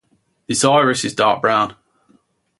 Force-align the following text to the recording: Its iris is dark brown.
Its 0.47 0.63
iris 0.65 1.05
is 1.05 1.13
dark 1.13 1.43
brown. 1.43 1.75